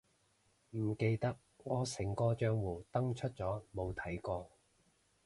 [0.71, 4.49] 唔記得，我成個帳戶登出咗冇睇過